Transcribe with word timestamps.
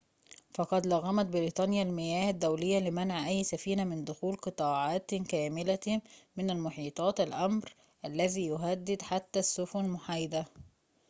فقد 0.55 0.85
لغمت 0.87 1.25
بريطانيا 1.25 1.83
المياه 1.83 2.29
الدولية 2.29 2.79
لمنع 2.79 3.27
أي 3.27 3.43
سفينة 3.43 3.83
من 3.83 4.03
دخول 4.05 4.35
قطاعاتٍ 4.35 5.15
كاملةٍ 5.15 6.01
من 6.35 6.49
المحيطات 6.49 7.19
الأمر 7.19 7.73
الذي 8.05 8.45
يهدد 8.45 9.01
حتى 9.01 9.39
السفن 9.39 9.79
المحايدة 9.79 10.45